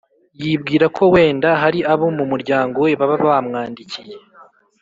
yibwira 0.41 0.85
ko 0.97 1.03
wenda 1.13 1.49
hari 1.61 1.79
abo 1.93 2.07
mu 2.17 2.23
muryango 2.31 2.77
we 2.85 2.91
baba 2.99 3.15
bamwandikiye 3.25 4.15